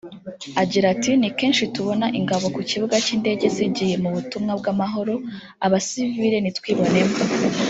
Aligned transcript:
Agira 0.61 0.85
ati 0.95 1.11
“Ni 1.19 1.29
kenshi 1.37 1.63
tubona 1.73 2.05
ingabo 2.19 2.45
ku 2.55 2.61
kibuga 2.69 2.95
cy’indege 3.05 3.45
zigiye 3.55 3.95
mu 4.03 4.09
butumwa 4.15 4.51
bw’amahoro 4.59 5.13
abasiviri 5.65 6.37
ntitwibonemo 6.41 7.15